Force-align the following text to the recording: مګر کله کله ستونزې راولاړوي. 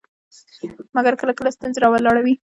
مګر 0.95 1.13
کله 1.19 1.33
کله 1.37 1.49
ستونزې 1.55 1.79
راولاړوي. 1.81 2.33